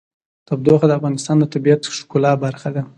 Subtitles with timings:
[0.47, 2.81] تودوخه د افغانستان د طبیعت د ښکلا برخه ده.